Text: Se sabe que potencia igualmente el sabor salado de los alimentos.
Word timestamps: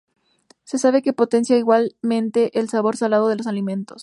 Se 0.63 0.79
sabe 0.79 1.03
que 1.03 1.13
potencia 1.13 1.57
igualmente 1.59 2.57
el 2.59 2.69
sabor 2.69 2.97
salado 2.97 3.27
de 3.27 3.35
los 3.35 3.45
alimentos. 3.45 3.99